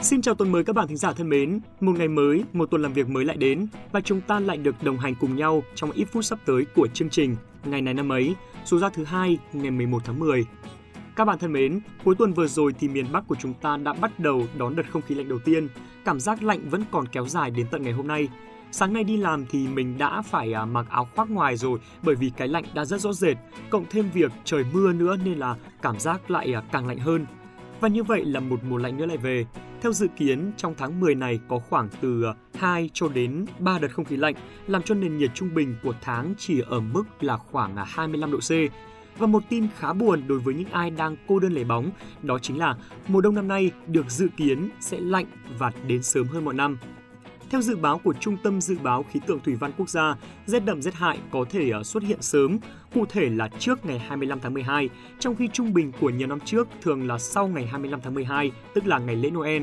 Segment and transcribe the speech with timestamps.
[0.00, 1.60] Xin chào tuần mới các bạn thính giả thân mến.
[1.80, 4.82] Một ngày mới, một tuần làm việc mới lại đến và chúng ta lại được
[4.82, 8.12] đồng hành cùng nhau trong ít phút sắp tới của chương trình Ngày này năm
[8.12, 8.34] ấy,
[8.64, 10.46] số ra thứ hai ngày 11 tháng 10.
[11.16, 13.92] Các bạn thân mến, cuối tuần vừa rồi thì miền Bắc của chúng ta đã
[13.92, 15.68] bắt đầu đón đợt không khí lạnh đầu tiên.
[16.04, 18.28] Cảm giác lạnh vẫn còn kéo dài đến tận ngày hôm nay.
[18.70, 22.14] Sáng nay đi làm thì mình đã phải à, mặc áo khoác ngoài rồi bởi
[22.14, 23.36] vì cái lạnh đã rất rõ rệt,
[23.70, 27.26] cộng thêm việc trời mưa nữa nên là cảm giác lại à, càng lạnh hơn.
[27.80, 29.46] Và như vậy là một mùa lạnh nữa lại về.
[29.80, 33.78] Theo dự kiến, trong tháng 10 này có khoảng từ ờ, 2 cho đến 3
[33.78, 34.34] đợt không khí lạnh,
[34.66, 38.32] làm cho nền nhiệt trung bình của tháng chỉ ở mức là khoảng à, 25
[38.32, 38.50] độ C.
[39.18, 41.90] Và một tin khá buồn đối với những ai đang cô đơn lấy bóng,
[42.22, 42.76] đó chính là
[43.08, 45.26] mùa đông năm nay được dự kiến sẽ lạnh
[45.58, 46.78] và đến sớm hơn mọi năm.
[47.50, 50.16] Theo dự báo của Trung tâm Dự báo Khí tượng Thủy văn Quốc gia,
[50.46, 52.58] rét đậm rét hại có thể à, xuất hiện sớm,
[52.94, 54.88] cụ thể là trước ngày 25 tháng 12,
[55.18, 58.52] trong khi trung bình của nhiều năm trước thường là sau ngày 25 tháng 12,
[58.74, 59.62] tức là ngày lễ Noel.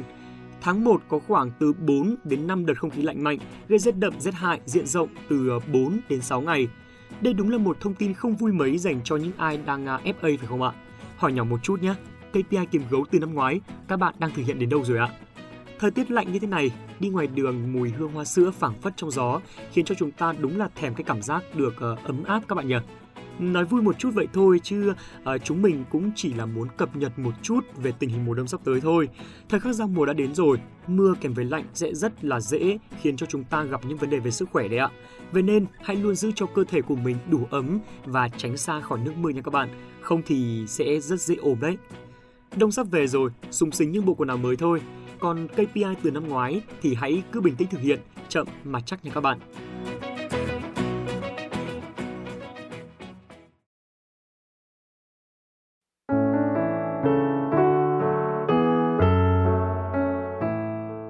[0.61, 3.97] Tháng 1 có khoảng từ 4 đến 5 đợt không khí lạnh mạnh, gây rét
[3.97, 6.67] đậm rét hại diện rộng từ à, 4 đến 6 ngày.
[7.21, 9.99] Đây đúng là một thông tin không vui mấy dành cho những ai đang à,
[10.03, 10.71] FA phải không ạ?
[11.17, 11.93] Hỏi nhỏ một chút nhé,
[12.31, 15.09] KPI kiếm gấu từ năm ngoái, các bạn đang thực hiện đến đâu rồi ạ?
[15.79, 18.97] Thời tiết lạnh như thế này, đi ngoài đường mùi hương hoa sữa phảng phất
[18.97, 22.23] trong gió khiến cho chúng ta đúng là thèm cái cảm giác được uh, ấm
[22.23, 22.75] áp các bạn nhỉ.
[23.39, 26.95] Nói vui một chút vậy thôi chứ uh, chúng mình cũng chỉ là muốn cập
[26.95, 29.09] nhật một chút về tình hình mùa đông sắp tới thôi.
[29.49, 32.77] Thời khắc giao mùa đã đến rồi, mưa kèm với lạnh sẽ rất là dễ
[33.01, 34.89] khiến cho chúng ta gặp những vấn đề về sức khỏe đấy ạ.
[35.31, 38.81] Vậy nên hãy luôn giữ cho cơ thể của mình đủ ấm và tránh xa
[38.81, 39.69] khỏi nước mưa nha các bạn,
[40.01, 41.77] không thì sẽ rất dễ ốm đấy.
[42.55, 44.81] Đông sắp về rồi, sung sính những bộ quần áo mới thôi.
[45.19, 47.99] Còn KPI từ năm ngoái thì hãy cứ bình tĩnh thực hiện,
[48.29, 49.39] chậm mà chắc nha các bạn.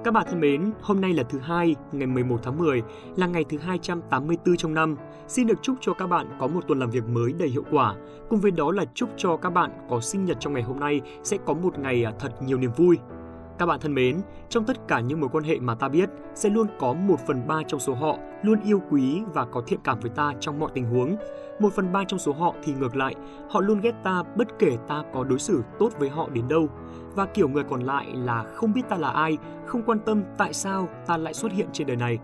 [0.06, 2.82] Các bạn thân mến, hôm nay là thứ hai, ngày 11 tháng 10,
[3.16, 4.96] là ngày thứ 284 trong năm.
[5.28, 7.94] Xin được chúc cho các bạn có một tuần làm việc mới đầy hiệu quả.
[8.28, 11.00] Cùng với đó là chúc cho các bạn có sinh nhật trong ngày hôm nay
[11.22, 12.98] sẽ có một ngày à, thật nhiều niềm vui.
[13.58, 16.50] Các bạn thân mến, trong tất cả những mối quan hệ mà ta biết, sẽ
[16.50, 20.00] luôn có một phần ba trong số họ luôn yêu quý và có thiện cảm
[20.00, 21.16] với ta trong mọi tình huống.
[21.58, 23.14] Một phần ba trong số họ thì ngược lại,
[23.50, 26.68] họ luôn ghét ta bất kể ta có đối xử tốt với họ đến đâu.
[27.14, 30.52] Và kiểu người còn lại là không biết ta là ai, không quan tâm tại
[30.52, 32.18] sao ta lại xuất hiện trên đời này.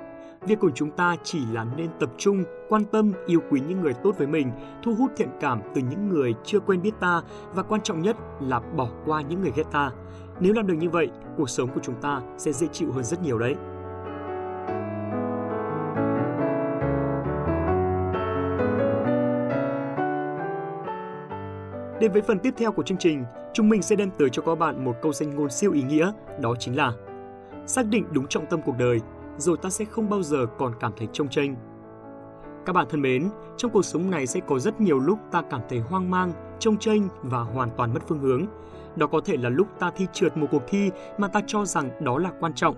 [0.46, 3.94] Việc của chúng ta chỉ là nên tập trung, quan tâm, yêu quý những người
[3.94, 7.22] tốt với mình, thu hút thiện cảm từ những người chưa quen biết ta
[7.54, 9.90] và quan trọng nhất là bỏ qua những người ghét ta.
[10.40, 13.22] Nếu làm được như vậy, cuộc sống của chúng ta sẽ dễ chịu hơn rất
[13.22, 13.54] nhiều đấy.
[22.00, 24.54] Đến với phần tiếp theo của chương trình, chúng mình sẽ đem tới cho các
[24.54, 26.92] bạn một câu danh ngôn siêu ý nghĩa, đó chính là
[27.66, 29.00] Xác định đúng trọng tâm cuộc đời,
[29.36, 31.56] rồi ta sẽ không bao giờ còn cảm thấy trông tranh.
[32.66, 35.60] Các bạn thân mến, trong cuộc sống này sẽ có rất nhiều lúc ta cảm
[35.68, 38.46] thấy hoang mang, trông chênh và hoàn toàn mất phương hướng.
[38.96, 41.90] Đó có thể là lúc ta thi trượt một cuộc thi mà ta cho rằng
[42.00, 42.76] đó là quan trọng.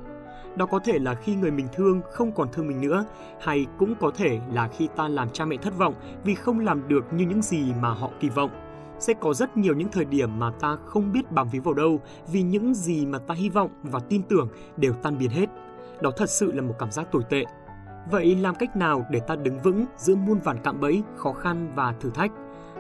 [0.57, 3.05] Đó có thể là khi người mình thương không còn thương mình nữa,
[3.41, 5.95] hay cũng có thể là khi ta làm cha mẹ thất vọng
[6.25, 8.51] vì không làm được như những gì mà họ kỳ vọng.
[8.99, 12.01] Sẽ có rất nhiều những thời điểm mà ta không biết bám víu vào đâu
[12.33, 15.47] vì những gì mà ta hy vọng và tin tưởng đều tan biến hết.
[16.01, 17.45] Đó thật sự là một cảm giác tồi tệ.
[18.11, 21.73] Vậy làm cách nào để ta đứng vững giữa muôn vàn cạm bẫy, khó khăn
[21.75, 22.33] và thử thách?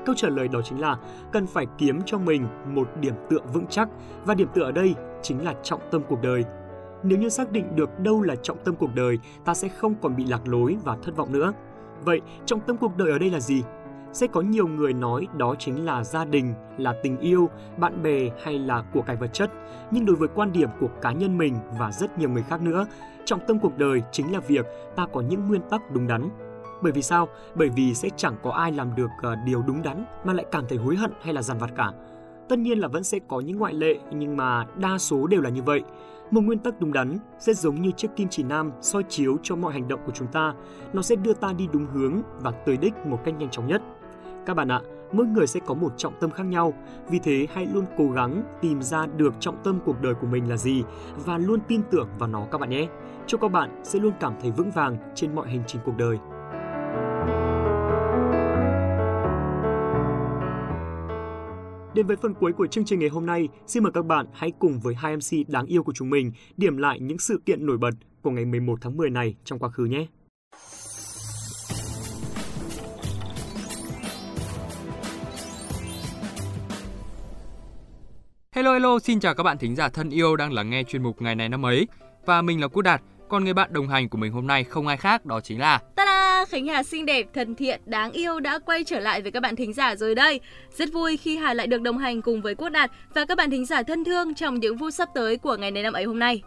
[0.06, 0.96] Câu trả lời đó chính là
[1.32, 3.88] cần phải kiếm cho mình một điểm tựa vững chắc
[4.24, 6.44] và điểm tựa ở đây chính là trọng tâm cuộc đời.
[7.02, 10.16] Nếu như xác định được đâu là trọng tâm cuộc đời, ta sẽ không còn
[10.16, 11.52] bị lạc lối và thất vọng nữa.
[12.04, 13.62] Vậy, trọng tâm cuộc đời ở đây là gì?
[14.14, 18.30] Sẽ có nhiều người nói đó chính là gia đình, là tình yêu, bạn bè
[18.42, 19.50] hay là của cải vật chất.
[19.90, 22.86] Nhưng đối với quan điểm của cá nhân mình và rất nhiều người khác nữa,
[23.24, 24.66] trọng tâm cuộc đời chính là việc
[24.96, 26.28] ta có những nguyên tắc đúng đắn,
[26.82, 27.28] bởi vì sao?
[27.54, 30.64] Bởi vì sẽ chẳng có ai làm được ờ, điều đúng đắn mà lại cảm
[30.68, 31.92] thấy hối hận hay là giàn vặt cả.
[32.48, 35.50] Tất nhiên là vẫn sẽ có những ngoại lệ nhưng mà đa số đều là
[35.50, 35.82] như vậy.
[36.30, 39.56] Một nguyên tắc đúng đắn sẽ giống như chiếc kim chỉ nam soi chiếu cho
[39.56, 40.54] mọi hành động của chúng ta.
[40.92, 43.82] Nó sẽ đưa ta đi đúng hướng và tới đích một cách nhanh chóng nhất.
[44.46, 44.80] Các bạn ạ,
[45.12, 46.74] mỗi người sẽ có một trọng tâm khác nhau,
[47.10, 50.48] vì thế hãy luôn cố gắng tìm ra được trọng tâm cuộc đời của mình
[50.50, 50.82] là gì
[51.24, 52.88] và luôn tin tưởng vào nó các bạn nhé.
[53.26, 56.18] Chúc các bạn sẽ luôn cảm thấy vững vàng trên mọi hành trình cuộc đời.
[61.94, 64.52] Đến với phần cuối của chương trình ngày hôm nay, xin mời các bạn hãy
[64.58, 67.78] cùng với hai MC đáng yêu của chúng mình điểm lại những sự kiện nổi
[67.78, 70.06] bật của ngày 11 tháng 10 này trong quá khứ nhé.
[78.54, 81.22] Hello hello, xin chào các bạn thính giả thân yêu đang lắng nghe chuyên mục
[81.22, 81.88] ngày này năm ấy.
[82.26, 84.86] Và mình là Quốc Đạt, còn người bạn đồng hành của mình hôm nay không
[84.86, 86.44] ai khác đó chính là Ta-da!
[86.44, 89.56] Khánh Hà xinh đẹp, thân thiện, đáng yêu đã quay trở lại với các bạn
[89.56, 90.40] thính giả rồi đây.
[90.76, 93.50] Rất vui khi Hà lại được đồng hành cùng với Quốc Đạt và các bạn
[93.50, 96.18] thính giả thân thương trong những phút sắp tới của ngày này năm ấy hôm
[96.18, 96.42] nay.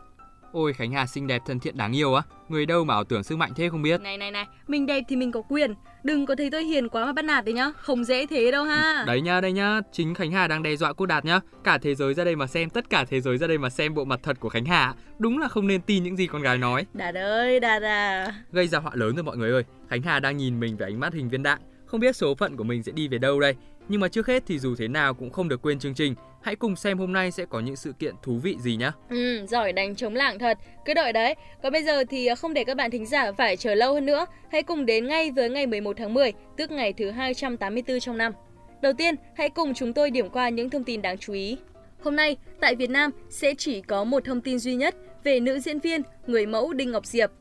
[0.52, 2.24] Ôi Khánh Hà xinh đẹp thân thiện đáng yêu á.
[2.50, 4.02] Người đâu mà ảo tưởng sức mạnh thế không biết.
[4.02, 5.74] Này này này, mình đẹp thì mình có quyền.
[6.04, 7.72] Đừng có thấy tôi hiền quá mà bắt nạt đấy nhá.
[7.78, 9.04] Không dễ thế đâu ha.
[9.08, 9.82] Đấy nha đây nhá.
[9.92, 11.40] Chính Khánh Hà đang đe dọa cô Đạt nhá.
[11.64, 13.94] Cả thế giới ra đây mà xem Tất cả thế giới ra đây mà xem
[13.94, 16.58] bộ mặt thật của Khánh Hà Đúng là không nên tin những gì con gái
[16.58, 16.86] nói.
[16.94, 18.34] Đạt ơi Đạt à.
[18.52, 19.64] Gây ra họa lớn rồi mọi người ơi.
[19.90, 21.60] Khánh Hà đang nhìn mình với ánh mắt hình viên đạn.
[21.86, 23.56] Không biết số phận của mình sẽ đi về đâu đây
[23.88, 26.56] nhưng mà trước hết thì dù thế nào cũng không được quên chương trình Hãy
[26.56, 29.74] cùng xem hôm nay sẽ có những sự kiện thú vị gì nhé Ừ, giỏi
[29.74, 30.58] đánh chống lảng thật.
[30.86, 31.36] Cứ đợi đấy.
[31.64, 34.06] Còn bây giờ thì à, không để các bạn thính giả phải chờ lâu hơn
[34.06, 34.26] nữa.
[34.52, 38.34] Hãy cùng đến ngay với ngày 11 tháng 10, tức ngày thứ 284 trong năm.
[38.82, 41.58] Đầu tiên, hãy cùng chúng tôi điểm qua những thông tin đáng chú ý.
[42.04, 45.60] Hôm nay, tại Việt Nam sẽ chỉ có một thông tin duy nhất về nữ
[45.60, 47.32] diễn viên, người mẫu Đinh Ngọc Diệp.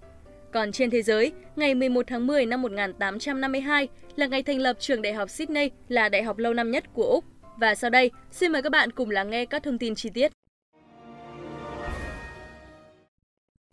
[0.56, 5.03] Còn trên thế giới, ngày 11 tháng 10 năm 1852 là ngày thành lập trường
[5.03, 7.25] đại học Sydney là đại học lâu năm nhất của Úc.
[7.56, 10.32] Và sau đây, xin mời các bạn cùng lắng nghe các thông tin chi tiết.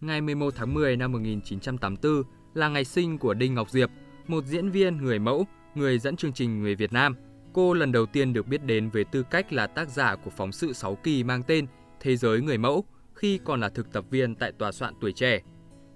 [0.01, 3.89] Ngày 11 tháng 10 năm 1984 là ngày sinh của Đinh Ngọc Diệp,
[4.27, 5.45] một diễn viên người mẫu,
[5.75, 7.15] người dẫn chương trình người Việt Nam.
[7.53, 10.51] Cô lần đầu tiên được biết đến với tư cách là tác giả của phóng
[10.51, 11.67] sự 6 kỳ mang tên
[11.99, 15.39] Thế giới người mẫu khi còn là thực tập viên tại tòa soạn tuổi trẻ.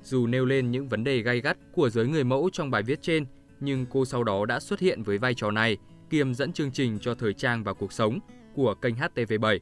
[0.07, 3.01] Dù nêu lên những vấn đề gay gắt của giới người mẫu trong bài viết
[3.01, 3.25] trên,
[3.59, 5.77] nhưng cô sau đó đã xuất hiện với vai trò này
[6.09, 8.19] kiêm dẫn chương trình cho thời trang và cuộc sống
[8.55, 9.59] của kênh HTV7.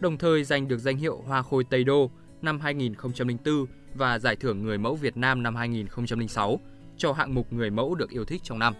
[0.00, 2.10] Đồng thời giành được danh hiệu Hoa Khôi Tây Đô
[2.42, 6.60] năm 2004 và Giải thưởng Người mẫu Việt Nam năm 2006
[6.96, 8.74] cho hạng mục người mẫu được yêu thích trong năm.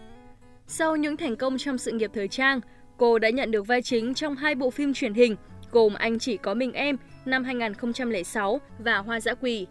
[0.67, 2.59] Sau những thành công trong sự nghiệp thời trang,
[2.97, 5.35] cô đã nhận được vai chính trong hai bộ phim truyền hình
[5.71, 9.67] gồm Anh chỉ có mình em năm 2006 và Hoa dã quỳ.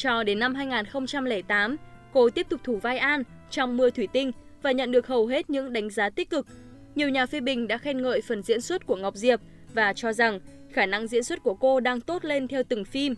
[0.00, 1.76] Cho đến năm 2008,
[2.12, 4.32] cô tiếp tục thủ vai An trong Mưa Thủy Tinh
[4.62, 6.46] và nhận được hầu hết những đánh giá tích cực
[6.94, 9.40] nhiều nhà phê bình đã khen ngợi phần diễn xuất của Ngọc Diệp
[9.74, 10.40] và cho rằng
[10.72, 13.14] khả năng diễn xuất của cô đang tốt lên theo từng phim.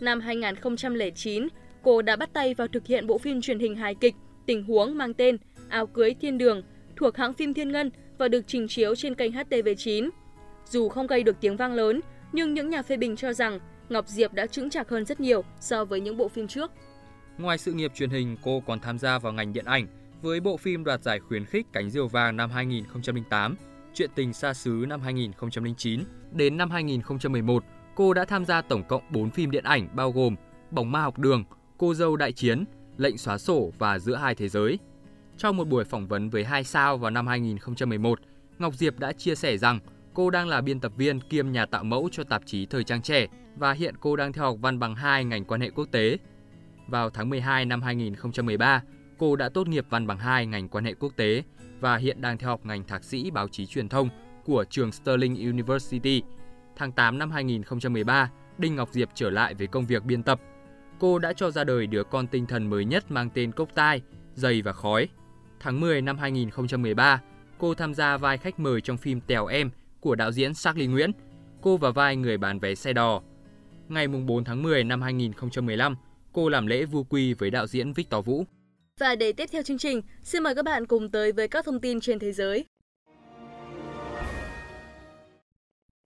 [0.00, 1.48] Năm 2009,
[1.82, 4.14] cô đã bắt tay vào thực hiện bộ phim truyền hình hài kịch
[4.46, 5.36] Tình huống mang tên
[5.68, 6.62] Áo cưới thiên đường
[6.96, 10.10] thuộc hãng phim Thiên Ngân và được trình chiếu trên kênh HTV9.
[10.64, 12.00] Dù không gây được tiếng vang lớn,
[12.32, 13.58] nhưng những nhà phê bình cho rằng
[13.88, 16.70] Ngọc Diệp đã chững chạc hơn rất nhiều so với những bộ phim trước.
[17.38, 19.86] Ngoài sự nghiệp truyền hình, cô còn tham gia vào ngành điện ảnh
[20.22, 23.56] với bộ phim đoạt giải khuyến khích Cánh diều vàng năm 2008,
[23.94, 26.00] Chuyện tình xa xứ năm 2009.
[26.32, 27.64] Đến năm 2011,
[27.94, 30.36] cô đã tham gia tổng cộng 4 phim điện ảnh bao gồm
[30.70, 31.44] Bóng ma học đường,
[31.78, 32.64] Cô dâu đại chiến,
[32.96, 34.78] Lệnh xóa sổ và Giữa hai thế giới.
[35.36, 38.20] Trong một buổi phỏng vấn với hai sao vào năm 2011,
[38.58, 39.80] Ngọc Diệp đã chia sẻ rằng
[40.14, 43.02] cô đang là biên tập viên kiêm nhà tạo mẫu cho tạp chí Thời trang
[43.02, 43.26] trẻ
[43.58, 46.18] và hiện cô đang theo học văn bằng 2 ngành quan hệ quốc tế.
[46.88, 48.82] Vào tháng 12 năm 2013,
[49.18, 51.42] Cô đã tốt nghiệp văn bằng 2 ngành quan hệ quốc tế
[51.80, 54.08] và hiện đang theo học ngành thạc sĩ báo chí truyền thông
[54.44, 56.22] của trường Sterling University.
[56.76, 60.40] Tháng 8 năm 2013, Đinh Ngọc Diệp trở lại với công việc biên tập.
[60.98, 64.02] Cô đã cho ra đời đứa con tinh thần mới nhất mang tên Cốc Tai,
[64.34, 65.08] Dày và Khói.
[65.60, 67.20] Tháng 10 năm 2013,
[67.58, 69.70] cô tham gia vai khách mời trong phim Tèo Em
[70.00, 71.10] của đạo diễn Charlie Nguyễn.
[71.62, 73.20] Cô và vai người bán vé xe đò.
[73.88, 75.96] Ngày 4 tháng 10 năm 2015,
[76.32, 78.44] cô làm lễ vu quy với đạo diễn Victor Vũ.
[79.00, 81.80] Và để tiếp theo chương trình, xin mời các bạn cùng tới với các thông
[81.80, 82.64] tin trên thế giới.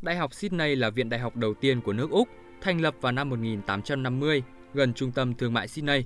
[0.02, 2.28] Đại học Sydney là viện đại học đầu tiên của nước Úc,
[2.60, 4.42] thành lập vào năm 1850
[4.74, 6.04] gần trung tâm thương mại Sydney.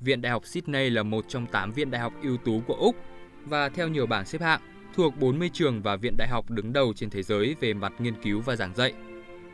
[0.00, 2.96] Viện Đại học Sydney là một trong 8 viện đại học ưu tú của Úc
[3.44, 4.60] và theo nhiều bảng xếp hạng,
[4.94, 8.22] thuộc 40 trường và viện đại học đứng đầu trên thế giới về mặt nghiên
[8.22, 8.92] cứu và giảng dạy.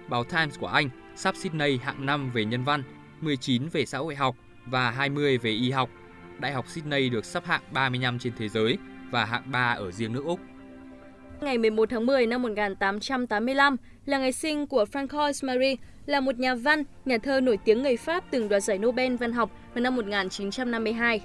[0.08, 2.82] Báo Times của Anh sắp Sydney hạng 5 về nhân văn,
[3.20, 4.36] 19 về xã hội học
[4.66, 5.90] và 20 về y học
[6.38, 8.78] Đại học Sydney được sắp hạng 35 trên thế giới
[9.10, 10.40] và hạng 3 ở riêng nước Úc.
[11.40, 15.74] Ngày 11 tháng 10 năm 1885 là ngày sinh của Francois Marie,
[16.06, 19.32] là một nhà văn, nhà thơ nổi tiếng người Pháp từng đoạt giải Nobel văn
[19.32, 21.20] học vào năm 1952.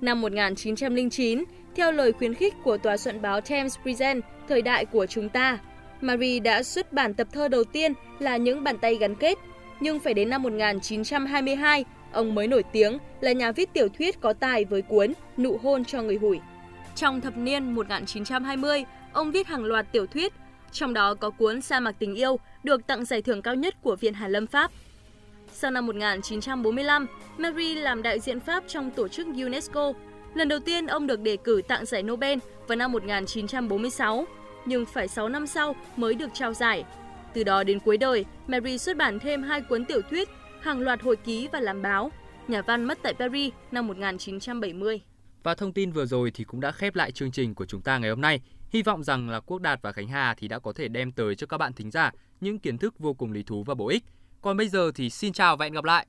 [0.00, 1.44] Năm 1909,
[1.74, 5.58] theo lời khuyến khích của tòa soạn báo Times Present, thời đại của chúng ta,
[6.00, 9.38] Marie đã xuất bản tập thơ đầu tiên là những bàn tay gắn kết,
[9.80, 14.32] nhưng phải đến năm 1922 Ông mới nổi tiếng là nhà viết tiểu thuyết có
[14.32, 16.40] tài với cuốn Nụ hôn cho người hủi.
[16.96, 20.32] Trong thập niên 1920, ông viết hàng loạt tiểu thuyết,
[20.72, 23.96] trong đó có cuốn Sa mạc tình yêu được tặng giải thưởng cao nhất của
[23.96, 24.70] Viện Hàn Lâm Pháp.
[25.52, 27.06] Sau năm 1945,
[27.38, 29.92] Mary làm đại diện Pháp trong tổ chức UNESCO.
[30.34, 32.38] Lần đầu tiên ông được đề cử tặng giải Nobel
[32.68, 34.26] vào năm 1946,
[34.68, 36.84] nhưng phải 6 năm sau mới được trao giải.
[37.34, 40.28] Từ đó đến cuối đời, Mary xuất bản thêm hai cuốn tiểu thuyết,
[40.60, 42.10] hàng loạt hồi ký và làm báo.
[42.48, 45.00] Nhà văn mất tại Paris năm 1970.
[45.42, 47.98] Và thông tin vừa rồi thì cũng đã khép lại chương trình của chúng ta
[47.98, 48.40] ngày hôm nay.
[48.70, 51.34] Hy vọng rằng là Quốc Đạt và Khánh Hà thì đã có thể đem tới
[51.34, 52.10] cho các bạn thính giả
[52.40, 54.04] những kiến thức vô cùng lý thú và bổ ích.
[54.40, 56.06] Còn bây giờ thì xin chào và hẹn gặp lại.